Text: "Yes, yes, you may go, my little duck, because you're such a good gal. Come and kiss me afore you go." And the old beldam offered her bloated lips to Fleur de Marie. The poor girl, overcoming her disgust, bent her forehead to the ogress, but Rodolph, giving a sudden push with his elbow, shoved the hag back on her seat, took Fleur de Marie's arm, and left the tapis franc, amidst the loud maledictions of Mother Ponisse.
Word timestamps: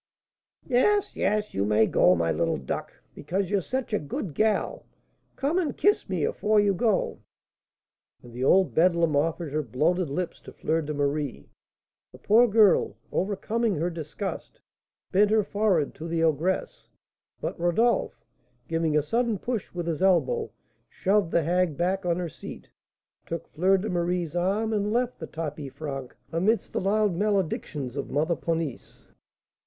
"Yes, 0.65 1.15
yes, 1.15 1.53
you 1.53 1.63
may 1.63 1.85
go, 1.85 2.15
my 2.15 2.31
little 2.31 2.57
duck, 2.57 2.91
because 3.13 3.51
you're 3.51 3.61
such 3.61 3.93
a 3.93 3.99
good 3.99 4.33
gal. 4.33 4.83
Come 5.35 5.59
and 5.59 5.77
kiss 5.77 6.09
me 6.09 6.23
afore 6.23 6.59
you 6.59 6.73
go." 6.73 7.19
And 8.23 8.33
the 8.33 8.43
old 8.43 8.73
beldam 8.73 9.15
offered 9.15 9.51
her 9.53 9.61
bloated 9.61 10.09
lips 10.09 10.39
to 10.39 10.51
Fleur 10.53 10.81
de 10.81 10.95
Marie. 10.95 11.51
The 12.13 12.17
poor 12.17 12.47
girl, 12.47 12.95
overcoming 13.11 13.75
her 13.75 13.91
disgust, 13.91 14.59
bent 15.11 15.29
her 15.29 15.43
forehead 15.43 15.93
to 15.93 16.07
the 16.07 16.23
ogress, 16.23 16.89
but 17.39 17.59
Rodolph, 17.59 18.25
giving 18.67 18.97
a 18.97 19.03
sudden 19.03 19.37
push 19.37 19.71
with 19.71 19.85
his 19.85 20.01
elbow, 20.01 20.49
shoved 20.89 21.29
the 21.29 21.43
hag 21.43 21.77
back 21.77 22.07
on 22.07 22.17
her 22.17 22.27
seat, 22.27 22.71
took 23.27 23.47
Fleur 23.49 23.77
de 23.77 23.87
Marie's 23.87 24.35
arm, 24.35 24.73
and 24.73 24.91
left 24.91 25.19
the 25.19 25.27
tapis 25.27 25.71
franc, 25.71 26.15
amidst 26.31 26.73
the 26.73 26.81
loud 26.81 27.13
maledictions 27.13 27.95
of 27.95 28.09
Mother 28.09 28.35
Ponisse. 28.35 29.11